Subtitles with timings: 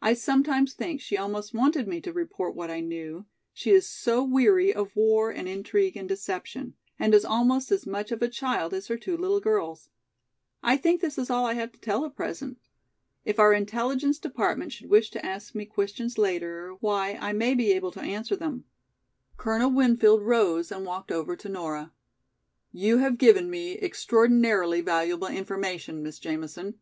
[0.00, 4.24] I sometimes think she almost wanted me to report what I knew, she is so
[4.24, 8.72] weary of war and intrigue and deception, and is almost as much of a child
[8.72, 9.90] as her two little girls.
[10.62, 12.56] I think this is all I have to tell at present.
[13.26, 17.70] If our Intelligence Department should wish to ask me questions later, why I may be
[17.72, 18.64] able to answer them."
[19.36, 21.92] Colonel Winfield rose and walked over to Nora.
[22.72, 26.78] "You have given me extraordinarily valuable information, Miss Jamison.